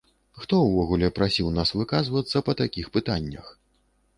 [0.43, 3.45] Хто ўвогуле прасіў нас выказвацца па такіх пытаннях?